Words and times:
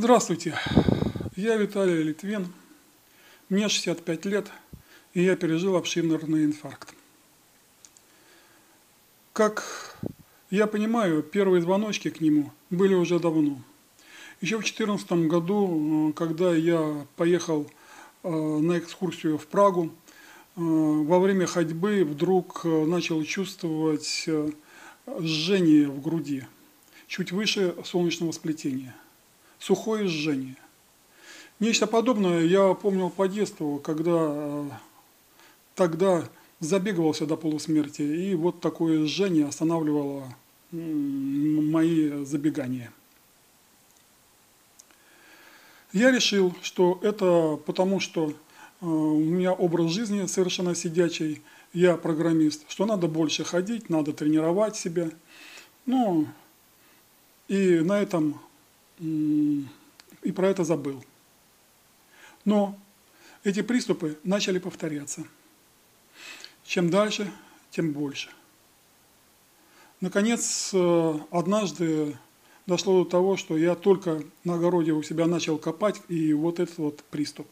Здравствуйте, 0.00 0.54
я 1.34 1.56
Виталий 1.56 2.04
Литвин, 2.04 2.46
мне 3.48 3.68
65 3.68 4.26
лет, 4.26 4.46
и 5.12 5.24
я 5.24 5.34
пережил 5.34 5.74
обширный 5.74 6.44
инфаркт. 6.44 6.94
Как 9.32 9.98
я 10.50 10.68
понимаю, 10.68 11.24
первые 11.24 11.62
звоночки 11.62 12.10
к 12.10 12.20
нему 12.20 12.52
были 12.70 12.94
уже 12.94 13.18
давно. 13.18 13.60
Еще 14.40 14.58
в 14.58 14.60
2014 14.60 15.10
году, 15.26 16.12
когда 16.14 16.54
я 16.54 17.04
поехал 17.16 17.68
э, 18.22 18.30
на 18.30 18.78
экскурсию 18.78 19.36
в 19.36 19.48
Прагу, 19.48 19.86
э, 19.86 20.60
во 20.60 21.18
время 21.18 21.48
ходьбы 21.48 22.04
вдруг 22.04 22.60
э, 22.62 22.84
начал 22.84 23.24
чувствовать 23.24 24.28
жжение 25.18 25.88
в 25.88 26.00
груди, 26.00 26.46
чуть 27.08 27.32
выше 27.32 27.74
солнечного 27.82 28.30
сплетения– 28.30 28.94
сухое 29.58 30.08
жжение. 30.08 30.56
Нечто 31.60 31.86
подобное 31.86 32.42
я 32.42 32.74
помнил 32.74 33.10
по 33.10 33.26
детству, 33.28 33.78
когда 33.78 34.28
э, 34.30 34.70
тогда 35.74 36.28
забегывался 36.60 37.26
до 37.26 37.36
полусмерти, 37.36 38.02
и 38.02 38.34
вот 38.34 38.60
такое 38.60 39.06
жжение 39.06 39.46
останавливало 39.46 40.32
мои 40.70 42.24
забегания. 42.24 42.92
Я 45.92 46.10
решил, 46.10 46.54
что 46.62 46.98
это 47.02 47.58
потому, 47.64 47.98
что 47.98 48.30
э, 48.30 48.86
у 48.86 49.18
меня 49.18 49.52
образ 49.52 49.90
жизни 49.90 50.26
совершенно 50.26 50.74
сидячий, 50.74 51.42
я 51.72 51.96
программист, 51.96 52.64
что 52.68 52.86
надо 52.86 53.08
больше 53.08 53.44
ходить, 53.44 53.88
надо 53.88 54.12
тренировать 54.12 54.76
себя. 54.76 55.10
Ну, 55.86 56.26
и 57.48 57.80
на 57.80 58.00
этом 58.00 58.40
и 59.00 60.32
про 60.34 60.48
это 60.48 60.64
забыл. 60.64 61.04
Но 62.44 62.78
эти 63.44 63.62
приступы 63.62 64.18
начали 64.24 64.58
повторяться. 64.58 65.24
Чем 66.64 66.90
дальше, 66.90 67.32
тем 67.70 67.92
больше. 67.92 68.30
Наконец, 70.00 70.70
э, 70.72 71.18
однажды 71.30 72.16
дошло 72.66 73.04
до 73.04 73.10
того, 73.10 73.36
что 73.36 73.56
я 73.56 73.74
только 73.74 74.22
на 74.44 74.54
огороде 74.54 74.92
у 74.92 75.02
себя 75.02 75.26
начал 75.26 75.58
копать, 75.58 76.00
и 76.08 76.32
вот 76.32 76.60
этот 76.60 76.78
вот 76.78 77.04
приступ. 77.04 77.46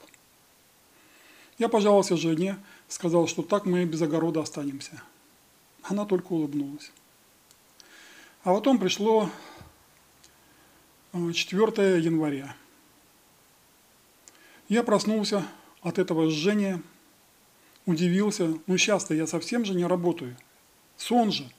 Я 1.59 1.69
пожаловался 1.69 2.17
жене, 2.17 2.59
сказал, 2.87 3.27
что 3.27 3.43
так 3.43 3.65
мы 3.65 3.85
без 3.85 4.03
огорода 4.03 4.41
останемся. 4.41 5.03
Она 5.83 6.05
только 6.05 6.33
улыбнулась. 6.33 6.93
А 8.45 8.55
потом 8.55 8.79
пришло 8.79 9.31
4 11.33 12.01
января. 12.01 12.57
Я 14.69 14.83
проснулся 14.83 15.47
от 15.81 15.99
этого 15.99 16.31
жжения, 16.31 16.83
удивился, 17.87 18.59
ну 18.67 18.77
сейчас-то 18.77 19.15
я 19.15 19.27
совсем 19.27 19.65
же 19.65 19.75
не 19.75 19.87
работаю, 19.87 20.37
сон 20.97 21.31
же. 21.31 21.51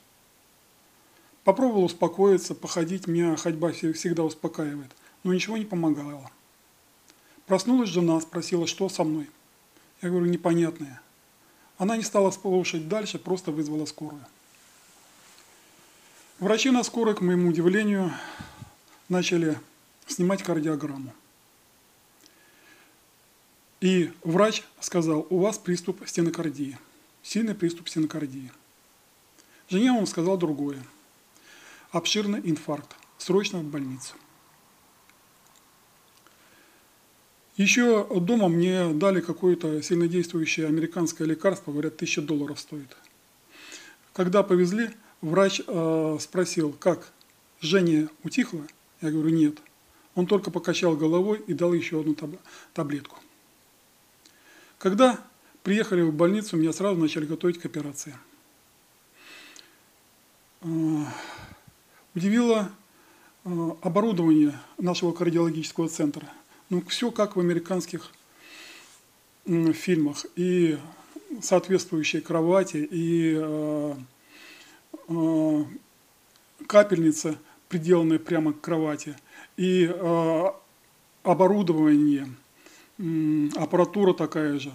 Попробовал 1.44 1.84
успокоиться, 1.84 2.54
походить, 2.54 3.06
меня 3.06 3.36
ходьба 3.36 3.72
всегда 3.72 4.24
успокаивает, 4.24 4.90
но 5.24 5.32
ничего 5.32 5.56
не 5.56 5.64
помогало. 5.64 6.30
Проснулась 7.46 7.88
жена, 7.88 8.20
спросила, 8.20 8.66
что 8.66 8.90
со 8.90 9.04
мной. 9.04 9.28
Я 10.02 10.10
говорю, 10.10 10.26
непонятное. 10.26 11.00
Она 11.78 11.96
не 11.96 12.02
стала 12.02 12.30
слушать 12.30 12.88
дальше, 12.88 13.18
просто 13.18 13.52
вызвала 13.52 13.86
скорую. 13.86 14.24
Врачи 16.38 16.70
на 16.70 16.84
скорой, 16.84 17.14
к 17.14 17.20
моему 17.20 17.48
удивлению, 17.48 18.12
начали 19.08 19.58
снимать 20.06 20.42
кардиограмму. 20.42 21.14
И 23.80 24.12
врач 24.24 24.64
сказал, 24.80 25.26
у 25.30 25.38
вас 25.38 25.58
приступ 25.58 26.06
стенокардии, 26.06 26.78
сильный 27.22 27.54
приступ 27.54 27.88
стенокардии. 27.88 28.50
Жене 29.68 29.92
он 29.92 30.06
сказал 30.06 30.36
другое. 30.36 30.82
Обширный 31.90 32.40
инфаркт, 32.42 32.96
срочно 33.18 33.60
в 33.60 33.64
больницу. 33.64 34.14
Еще 37.56 38.06
дома 38.20 38.48
мне 38.48 38.92
дали 38.92 39.20
какое-то 39.20 39.82
сильнодействующее 39.82 40.66
американское 40.66 41.26
лекарство, 41.26 41.72
говорят, 41.72 41.96
тысяча 41.96 42.22
долларов 42.22 42.60
стоит. 42.60 42.96
Когда 44.12 44.42
повезли, 44.42 44.90
врач 45.20 45.60
э, 45.66 46.18
спросил, 46.20 46.72
как, 46.72 47.12
Женя 47.60 48.08
утихла? 48.22 48.64
Я 49.00 49.10
говорю, 49.10 49.30
нет. 49.30 49.58
Он 50.14 50.26
только 50.26 50.50
покачал 50.50 50.96
головой 50.96 51.42
и 51.46 51.54
дал 51.54 51.72
еще 51.72 52.00
одну 52.00 52.16
таблетку. 52.74 53.18
Когда 54.78 55.20
приехали 55.62 56.02
в 56.02 56.12
больницу, 56.12 56.56
меня 56.56 56.72
сразу 56.72 56.98
начали 56.98 57.24
готовить 57.24 57.60
к 57.60 57.66
операции. 57.66 58.16
А, 60.60 60.66
удивило 62.14 62.72
а, 63.44 63.76
оборудование 63.82 64.58
нашего 64.76 65.12
кардиологического 65.12 65.88
центра. 65.88 66.28
Ну, 66.68 66.82
все 66.88 67.10
как 67.10 67.36
в 67.36 67.40
американских 67.40 68.10
фильмах. 69.46 70.26
И 70.34 70.78
соответствующие 71.40 72.22
кровати, 72.22 72.78
и 72.90 73.34
э, 73.38 73.94
э, 75.08 75.64
капельница– 76.66 77.38
приделанные 77.68 78.18
прямо 78.18 78.52
к 78.52 78.60
кровати, 78.60 79.16
и 79.56 79.90
э, 79.92 80.44
оборудование, 81.22 82.28
э, 82.98 83.48
аппаратура 83.56 84.14
такая 84.14 84.58
же, 84.58 84.72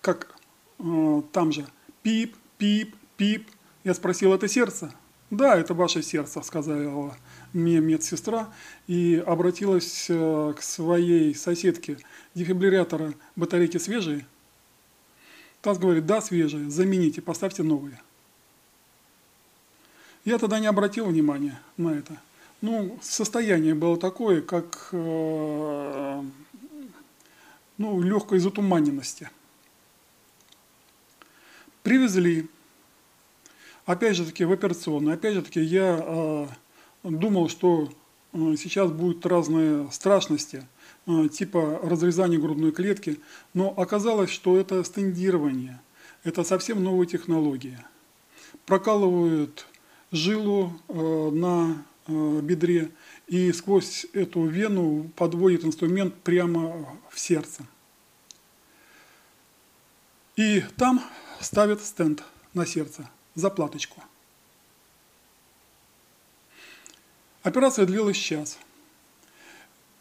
как 0.00 0.34
э, 0.78 1.22
там 1.32 1.52
же, 1.52 1.66
пип, 2.02 2.36
пип, 2.58 2.94
пип. 3.16 3.48
Я 3.82 3.94
спросил, 3.94 4.32
это 4.32 4.48
сердце? 4.48 4.94
Да, 5.30 5.56
это 5.56 5.74
ваше 5.74 6.02
сердце, 6.02 6.42
сказала 6.42 7.16
мне 7.52 7.80
медсестра 7.80 8.52
и 8.86 9.22
обратилась 9.26 10.06
э, 10.08 10.54
к 10.56 10.62
своей 10.62 11.34
соседке. 11.34 11.98
Дефибриллятора 12.34 13.14
батарейки 13.36 13.78
свежие? 13.78 14.26
Таз 15.62 15.78
говорит, 15.78 16.04
да, 16.04 16.20
свежие, 16.20 16.68
замените, 16.70 17.22
поставьте 17.22 17.62
новые. 17.62 18.00
Я 20.24 20.38
тогда 20.38 20.58
не 20.58 20.66
обратил 20.66 21.06
внимания 21.06 21.60
на 21.76 21.90
это. 21.90 22.18
Ну, 22.62 22.98
состояние 23.02 23.74
было 23.74 23.98
такое, 23.98 24.40
как 24.40 24.88
э, 24.92 26.22
ну, 27.76 28.00
легкой 28.00 28.38
затуманенности. 28.38 29.28
Привезли, 31.82 32.48
опять 33.84 34.16
же 34.16 34.24
таки, 34.24 34.46
в 34.46 34.52
операционную. 34.52 35.14
Опять 35.14 35.34
же 35.34 35.42
таки, 35.42 35.60
я 35.60 36.02
э, 36.02 36.46
думал, 37.02 37.50
что 37.50 37.90
э, 38.32 38.54
сейчас 38.56 38.90
будут 38.90 39.26
разные 39.26 39.90
страшности, 39.92 40.66
э, 41.06 41.28
типа 41.28 41.80
разрезания 41.82 42.38
грудной 42.38 42.72
клетки, 42.72 43.20
но 43.52 43.74
оказалось, 43.76 44.30
что 44.30 44.56
это 44.56 44.82
стендирование, 44.84 45.82
это 46.22 46.44
совсем 46.44 46.82
новая 46.82 47.04
технология. 47.04 47.84
Прокалывают 48.64 49.66
жилу 50.14 50.72
э, 50.88 51.30
на 51.32 51.84
э, 52.06 52.40
бедре 52.40 52.90
и 53.26 53.52
сквозь 53.52 54.06
эту 54.12 54.46
вену 54.46 55.10
подводит 55.16 55.64
инструмент 55.64 56.14
прямо 56.22 56.88
в 57.10 57.18
сердце. 57.18 57.66
И 60.36 60.62
там 60.76 61.02
ставят 61.40 61.82
стенд 61.82 62.22
на 62.54 62.66
сердце, 62.66 63.08
заплаточку. 63.34 64.02
Операция 67.42 67.84
длилась 67.84 68.16
час. 68.16 68.58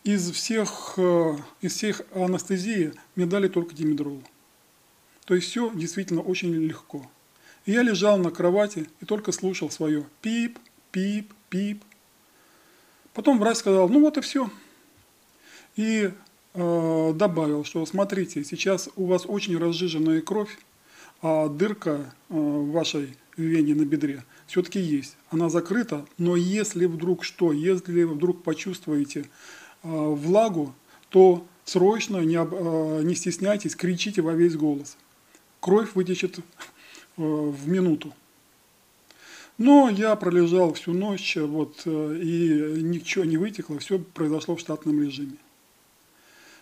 Из 0.03 0.31
всех, 0.31 0.93
э, 0.97 1.37
из 1.61 1.73
всех 1.73 2.01
анестезии 2.13 2.93
мне 3.15 3.25
дали 3.25 3.47
только 3.47 3.73
димедрол. 3.73 4.21
То 5.25 5.35
есть 5.35 5.49
все 5.49 5.71
действительно 5.73 6.21
очень 6.21 6.53
легко. 6.53 7.09
Я 7.65 7.81
лежал 7.81 8.17
на 8.17 8.29
кровати 8.29 8.89
и 8.99 9.05
только 9.05 9.31
слушал 9.31 9.69
свое 9.69 10.05
пип, 10.21 10.59
пип, 10.91 11.33
пип. 11.49 11.81
Потом 13.13 13.39
врач 13.39 13.57
сказал, 13.57 13.87
ну 13.87 14.01
вот 14.01 14.17
и 14.17 14.21
все. 14.21 14.49
И 15.75 16.11
э, 16.53 17.11
добавил, 17.15 17.63
что 17.63 17.85
смотрите, 17.85 18.43
сейчас 18.43 18.89
у 18.95 19.05
вас 19.05 19.23
очень 19.25 19.57
разжиженная 19.57 20.21
кровь, 20.21 20.57
а 21.21 21.47
дырка 21.47 22.13
э, 22.29 22.33
в 22.33 22.71
вашей 22.71 23.15
вене 23.37 23.75
на 23.75 23.85
бедре 23.85 24.23
все-таки 24.45 24.79
есть. 24.79 25.15
Она 25.29 25.49
закрыта, 25.49 26.05
но 26.17 26.35
если 26.35 26.85
вдруг 26.85 27.23
что, 27.23 27.53
если 27.53 28.03
вдруг 28.03 28.43
почувствуете 28.43 29.21
э, 29.21 29.25
влагу, 29.83 30.75
то 31.09 31.45
срочно 31.63 32.17
не, 32.17 32.35
э, 32.35 33.03
не 33.03 33.15
стесняйтесь, 33.15 33.75
кричите 33.75 34.21
во 34.21 34.33
весь 34.33 34.55
голос. 34.55 34.97
Кровь 35.59 35.95
вытечет 35.95 36.39
в 37.17 37.67
минуту. 37.67 38.13
Но 39.57 39.89
я 39.89 40.15
пролежал 40.15 40.73
всю 40.73 40.93
ночь, 40.93 41.37
вот, 41.37 41.83
э, 41.85 42.19
и 42.21 42.81
ничего 42.81 43.23
не 43.23 43.37
вытекло, 43.37 43.77
все 43.79 43.99
произошло 43.99 44.55
в 44.55 44.59
штатном 44.59 45.01
режиме. 45.01 45.37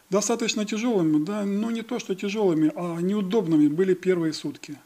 Достаточно 0.10 0.66
тяжелыми, 0.66 1.24
да, 1.24 1.46
ну 1.46 1.70
не 1.70 1.84
то, 1.84 2.00
что 2.00 2.16
тяжелыми, 2.16 2.72
а 2.76 3.00
неудобными 3.00 3.70
были 3.70 3.94
первые 3.94 4.34
сутки. 4.34 4.78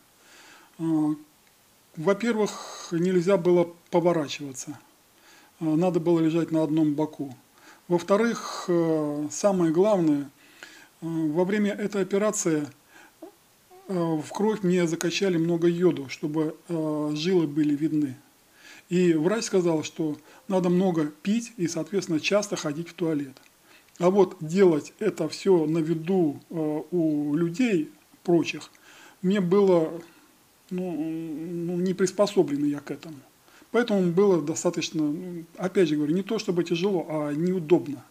Во-первых, 1.97 2.89
нельзя 2.91 3.37
было 3.37 3.69
поворачиваться, 3.89 4.77
надо 5.59 5.99
было 5.99 6.19
лежать 6.19 6.51
на 6.51 6.61
одном 6.61 6.93
боку. 6.93 7.35
Во-вторых, 7.87 8.65
э, 8.67 9.27
самое 9.31 9.71
главное, 9.71 10.23
э, 10.23 10.27
во 11.01 11.43
время 11.43 11.71
этой 11.71 12.01
операции 12.01 12.67
Э, 12.67 12.67
в 13.87 14.29
кровь 14.29 14.63
мне 14.63 14.87
закачали 14.87 15.37
много 15.37 15.67
йоду, 15.67 16.09
чтобы 16.09 16.55
э, 16.67 17.11
жилы 17.15 17.47
были 17.47 17.75
видны. 17.75 18.15
И 18.89 19.13
врач 19.13 19.45
сказал, 19.45 19.83
что 19.83 20.17
надо 20.47 20.69
много 20.69 21.05
пить 21.23 21.53
и, 21.57 21.67
соответственно, 21.67 22.19
часто 22.19 22.55
ходить 22.55 22.89
в 22.89 22.93
туалет. 22.93 23.35
А 23.99 24.09
вот 24.09 24.37
делать 24.39 24.93
это 24.99 25.29
все 25.29 25.65
на 25.65 25.79
виду 25.79 26.39
э, 26.49 26.81
у 26.91 27.35
людей 27.35 27.91
прочих, 28.23 28.69
мне 29.21 29.39
было, 29.39 30.01
ну, 30.69 30.91
ну, 30.91 31.77
не 31.77 31.93
приспособлен 31.93 32.65
я 32.65 32.79
к 32.79 32.91
этому. 32.91 33.17
Поэтому 33.71 34.11
было 34.11 34.41
достаточно, 34.41 35.13
опять 35.57 35.89
же 35.89 35.95
говорю, 35.95 36.13
не 36.13 36.23
то 36.23 36.39
чтобы 36.39 36.63
тяжело, 36.63 37.05
а 37.09 37.33
неудобно. 37.33 38.03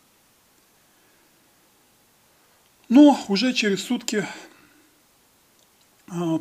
Но 2.89 3.19
уже 3.29 3.53
через 3.53 3.83
сутки 3.83 4.27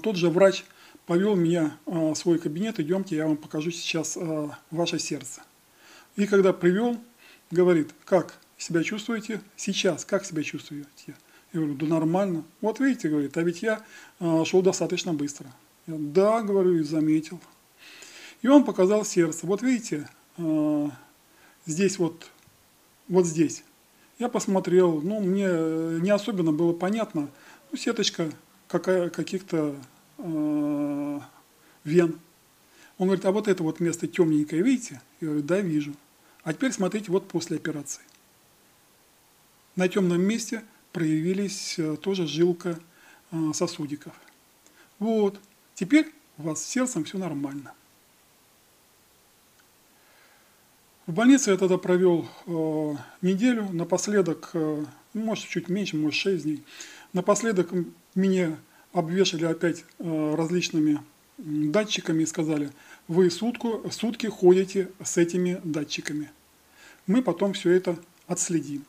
тот 0.01 0.15
же 0.15 0.29
врач 0.29 0.65
повел 1.05 1.35
меня 1.35 1.77
а, 1.85 2.13
в 2.13 2.15
свой 2.15 2.39
кабинет, 2.39 2.79
идемте, 2.79 3.15
я 3.15 3.27
вам 3.27 3.37
покажу 3.37 3.71
сейчас 3.71 4.17
а, 4.17 4.57
ваше 4.71 4.99
сердце. 4.99 5.41
И 6.15 6.27
когда 6.27 6.53
привел, 6.53 6.97
говорит, 7.51 7.93
как 8.05 8.37
себя 8.57 8.83
чувствуете 8.83 9.41
сейчас, 9.55 10.05
как 10.05 10.25
себя 10.25 10.43
чувствуете? 10.43 11.15
Я 11.51 11.59
говорю, 11.59 11.75
да 11.75 11.85
нормально. 11.87 12.43
Вот 12.61 12.79
видите, 12.79 13.09
говорит, 13.09 13.35
а 13.37 13.41
ведь 13.41 13.61
я 13.61 13.83
шел 14.19 14.61
достаточно 14.61 15.13
быстро. 15.13 15.51
Я, 15.85 15.95
да, 15.97 16.41
говорю, 16.41 16.79
и 16.79 16.83
заметил. 16.83 17.39
И 18.41 18.47
он 18.47 18.63
показал 18.63 19.05
сердце. 19.05 19.45
Вот 19.45 19.61
видите, 19.61 20.07
здесь 21.65 21.99
вот, 21.99 22.27
вот 23.07 23.25
здесь. 23.25 23.63
Я 24.17 24.29
посмотрел, 24.29 25.01
ну, 25.01 25.19
мне 25.19 25.47
не 25.99 26.11
особенно 26.11 26.51
было 26.51 26.73
понятно. 26.73 27.29
Ну, 27.71 27.77
сеточка 27.77 28.31
каких-то 28.79 29.75
э, 30.17 31.19
вен. 31.83 32.19
Он 32.97 33.07
говорит, 33.07 33.25
а 33.25 33.31
вот 33.31 33.47
это 33.47 33.63
вот 33.63 33.79
место 33.79 34.07
темненькое, 34.07 34.61
видите? 34.61 35.01
Я 35.19 35.27
говорю, 35.27 35.43
да, 35.43 35.59
вижу. 35.59 35.93
А 36.43 36.53
теперь 36.53 36.71
смотрите, 36.71 37.11
вот 37.11 37.27
после 37.27 37.57
операции. 37.57 38.03
На 39.75 39.87
темном 39.87 40.21
месте 40.21 40.63
проявились 40.91 41.79
э, 41.79 41.97
тоже 41.97 42.27
жилка 42.27 42.79
э, 43.31 43.51
сосудиков. 43.53 44.13
Вот, 44.99 45.39
теперь 45.73 46.13
у 46.37 46.43
вас 46.43 46.63
с 46.63 46.67
сердцем 46.67 47.03
все 47.03 47.17
нормально. 47.17 47.73
В 51.05 51.11
больнице 51.11 51.51
я 51.51 51.57
тогда 51.57 51.77
провел 51.77 52.29
э, 52.45 52.95
неделю, 53.21 53.67
напоследок, 53.73 54.51
э, 54.53 54.85
может 55.13 55.49
чуть 55.49 55.67
меньше, 55.67 55.97
может 55.97 56.17
6 56.17 56.43
дней, 56.43 56.63
напоследок 57.13 57.71
меня 58.15 58.57
обвешали 58.91 59.45
опять 59.45 59.85
э, 59.99 60.35
различными 60.35 60.99
датчиками 61.37 62.23
и 62.23 62.27
сказали, 62.27 62.69
вы 63.07 63.29
сутку, 63.31 63.83
сутки 63.91 64.27
ходите 64.27 64.89
с 65.03 65.17
этими 65.17 65.59
датчиками. 65.63 66.29
Мы 67.07 67.21
потом 67.21 67.53
все 67.53 67.71
это 67.71 67.97
отследим. 68.27 68.85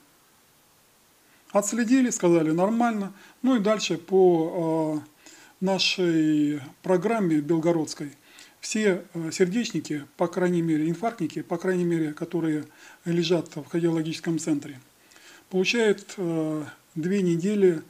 Отследили, 1.52 2.10
сказали 2.10 2.50
нормально. 2.50 3.12
Ну 3.42 3.56
и 3.56 3.60
дальше 3.60 3.96
по 3.96 5.02
э, 5.02 5.64
нашей 5.64 6.60
программе 6.82 7.40
белгородской 7.40 8.12
все 8.60 9.04
э, 9.14 9.30
сердечники, 9.30 10.04
по 10.16 10.26
крайней 10.26 10.62
мере 10.62 10.88
инфарктники, 10.88 11.42
по 11.42 11.56
крайней 11.56 11.84
мере, 11.84 12.12
которые 12.12 12.64
лежат 13.04 13.54
в 13.56 13.62
кардиологическом 13.62 14.38
центре, 14.38 14.80
получают 15.50 16.16
две 16.94 17.22
недели 17.22 17.82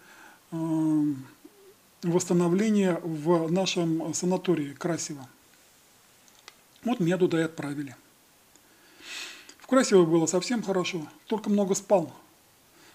восстановления 2.02 3.00
в 3.02 3.50
нашем 3.50 4.14
санатории 4.14 4.74
Красиво. 4.74 5.28
Вот 6.84 7.00
меня 7.00 7.16
туда 7.16 7.40
и 7.40 7.44
отправили. 7.44 7.96
В 9.58 9.66
Красиво 9.66 10.04
было 10.04 10.26
совсем 10.26 10.62
хорошо, 10.62 11.08
только 11.26 11.48
много 11.48 11.74
спал. 11.74 12.14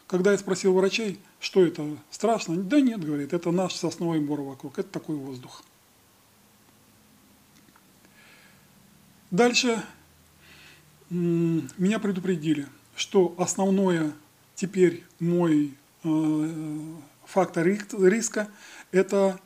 Когда 0.05 0.31
я 0.31 0.37
спросил 0.37 0.73
врачей, 0.73 1.19
что 1.39 1.63
это, 1.65 1.97
страшно? 2.11 2.57
Да 2.57 2.79
нет, 2.81 3.03
говорит, 3.03 3.33
это 3.33 3.51
наш 3.51 3.75
сосновый 3.75 4.19
бор 4.19 4.41
вокруг, 4.41 4.77
это 4.79 4.89
такой 4.89 5.15
воздух. 5.15 5.63
Дальше 9.31 9.83
меня 11.09 11.99
предупредили, 11.99 12.67
что 12.95 13.35
основное 13.37 14.13
теперь 14.55 15.03
мой 15.19 15.73
э, 16.03 16.95
фактор 17.29 17.65
риска– 17.65 18.49
это 18.91 19.39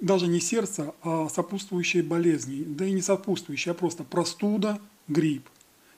даже 0.00 0.26
не 0.26 0.40
сердце, 0.40 0.94
а 1.02 1.28
сопутствующие 1.28 2.02
болезни. 2.02 2.64
Да 2.64 2.84
и 2.84 2.92
не 2.92 3.02
сопутствующие, 3.02 3.72
а 3.72 3.74
просто 3.74 4.04
простуда, 4.04 4.80
грипп. 5.08 5.48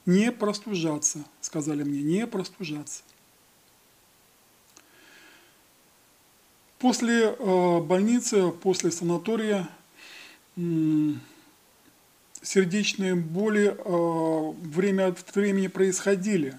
Не 0.04 0.30
простужаться, 0.30 1.24
сказали 1.40 1.82
мне, 1.82 2.02
не 2.02 2.26
простужаться. 2.26 3.02
После 6.78 7.30
э, 7.30 7.80
больницы, 7.80 8.50
после 8.50 8.90
санатория 8.90 9.68
сердечные 12.42 13.14
боли 13.14 13.76
э, 13.76 14.52
время 14.68 15.08
от 15.08 15.34
времени 15.34 15.66
происходили. 15.66 16.56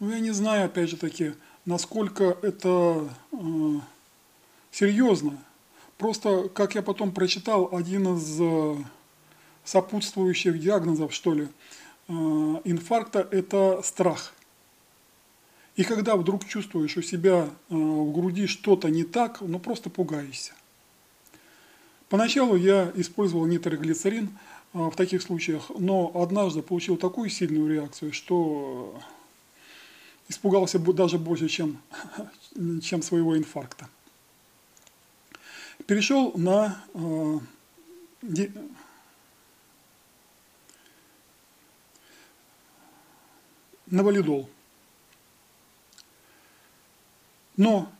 Но 0.00 0.12
я 0.12 0.20
не 0.20 0.30
знаю, 0.30 0.66
опять 0.66 0.90
же 0.90 0.96
таки, 0.96 1.32
насколько 1.68 2.38
это 2.40 3.06
э, 3.30 3.36
серьезно. 4.72 5.36
Просто, 5.98 6.48
как 6.48 6.74
я 6.74 6.82
потом 6.82 7.12
прочитал, 7.12 7.68
один 7.72 8.16
из 8.16 8.40
э, 8.40 8.76
сопутствующих 9.64 10.58
диагнозов, 10.58 11.12
что 11.12 11.34
ли, 11.34 11.48
э, 12.08 12.12
инфаркта– 12.12 13.28
это 13.30 13.82
страх. 13.84 14.32
И 15.76 15.84
когда 15.84 16.16
вдруг 16.16 16.46
чувствуешь 16.46 16.96
у 16.96 17.02
себя 17.02 17.50
э, 17.68 17.74
в 17.74 18.12
груди 18.12 18.46
что-то 18.46 18.88
не 18.88 19.04
так, 19.04 19.42
ну 19.42 19.58
просто 19.58 19.90
пугаешься. 19.90 20.54
Поначалу 22.08 22.56
я 22.56 22.90
использовал 22.94 23.44
нитроглицерин 23.44 24.30
э, 24.72 24.78
в 24.78 24.96
таких 24.96 25.20
случаях, 25.20 25.70
но 25.78 26.12
однажды 26.14 26.62
получил 26.62 26.96
такую 26.96 27.28
сильную 27.28 27.70
реакцию, 27.70 28.14
что 28.14 28.98
испугался 30.28 30.78
даже 30.78 31.18
больше, 31.18 31.48
чем, 31.48 31.80
чем 32.82 33.02
своего 33.02 33.36
инфаркта. 33.36 33.88
Перешел 35.86 36.32
на, 36.36 36.84
э, 36.94 37.38
на 43.86 44.02
валидол. 44.02 44.48
Но, 47.56 47.90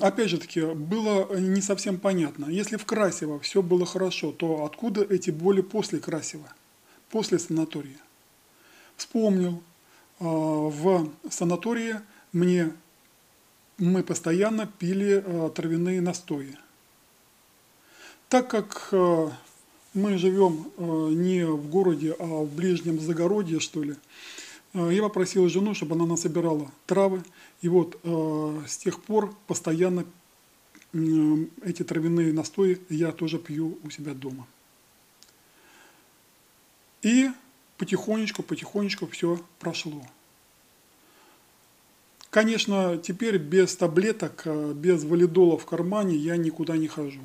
опять 0.00 0.30
же 0.30 0.38
таки, 0.38 0.60
было 0.62 1.36
не 1.38 1.60
совсем 1.60 2.00
понятно. 2.00 2.46
Если 2.46 2.76
в 2.76 2.84
Красиво 2.84 3.38
все 3.38 3.62
было 3.62 3.86
хорошо, 3.86 4.32
то 4.32 4.64
откуда 4.64 5.02
эти 5.02 5.30
боли 5.30 5.60
после 5.60 6.00
Красива, 6.00 6.52
после 7.10 7.38
санатория? 7.38 8.00
Вспомнил, 8.96 9.62
в 10.20 11.10
санатории 11.30 11.96
мне, 12.32 12.72
мы 13.78 14.02
постоянно 14.02 14.66
пили 14.66 15.24
а, 15.24 15.50
травяные 15.50 16.00
настои. 16.00 16.56
Так 18.28 18.48
как 18.48 18.90
а, 18.92 19.32
мы 19.94 20.18
живем 20.18 20.70
не 20.78 21.44
в 21.44 21.68
городе, 21.68 22.14
а 22.18 22.44
в 22.44 22.54
ближнем 22.54 23.00
загородье, 23.00 23.58
что 23.58 23.82
ли, 23.82 23.96
я 24.72 25.02
попросил 25.02 25.48
жену, 25.48 25.74
чтобы 25.74 25.96
она 25.96 26.06
насобирала 26.06 26.70
травы. 26.86 27.24
И 27.60 27.68
вот 27.68 27.98
с 28.04 28.76
тех 28.76 29.02
пор 29.02 29.34
постоянно 29.48 30.04
эти 30.92 31.82
травяные 31.82 32.32
настои 32.32 32.80
я 32.88 33.10
тоже 33.10 33.40
пью 33.40 33.80
у 33.82 33.90
себя 33.90 34.14
дома. 34.14 34.46
И 37.02 37.30
потихонечку, 37.80 38.42
потихонечку 38.42 39.06
все 39.06 39.40
прошло. 39.58 40.02
Конечно, 42.28 42.98
теперь 42.98 43.38
без 43.38 43.74
таблеток, 43.74 44.42
э, 44.44 44.72
без 44.74 45.02
валидола 45.02 45.56
в 45.56 45.64
кармане 45.64 46.14
я 46.14 46.36
никуда 46.36 46.76
не 46.76 46.88
хожу. 46.88 47.22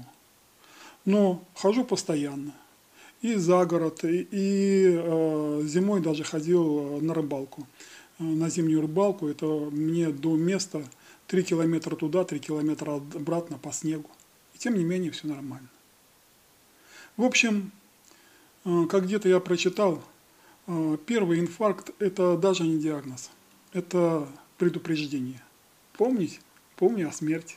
Но 1.04 1.44
хожу 1.54 1.84
постоянно. 1.84 2.54
и 3.22 3.36
за 3.36 3.66
город, 3.66 4.04
и, 4.06 4.28
и 4.32 4.86
э, 4.98 5.62
зимой 5.66 6.00
даже 6.02 6.24
ходил 6.24 7.02
на 7.02 7.14
рыбалку, 7.14 7.68
э, 8.20 8.24
на 8.24 8.50
зимнюю 8.50 8.82
рыбалку. 8.82 9.28
Это 9.28 9.46
мне 9.46 10.10
до 10.12 10.36
места 10.38 10.84
3 11.28 11.44
километра 11.44 11.96
туда, 11.96 12.24
3 12.24 12.40
километра 12.40 12.94
обратно 12.94 13.58
по 13.58 13.72
снегу. 13.74 14.10
И 14.54 14.58
тем 14.58 14.76
не 14.76 14.86
менее 14.86 15.12
все 15.12 15.28
нормально. 15.28 15.68
В 17.18 17.24
общем, 17.24 17.72
э, 18.64 18.86
как 18.90 19.06
где-то 19.06 19.28
я 19.30 19.40
прочитал, 19.40 19.96
э, 19.96 20.02
первый 21.06 21.40
инфаркт– 21.40 21.92
это 22.00 22.38
даже 22.38 22.64
не 22.64 22.80
диагноз, 22.80 23.32
это 23.74 24.28
предупреждение. 24.58 25.42
Помнить, 25.94 26.40
помни 26.76 27.04
о 27.04 27.12
смерти. 27.12 27.56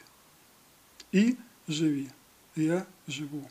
И 1.12 1.36
живи. 1.66 2.10
Я 2.54 2.86
живу. 3.06 3.48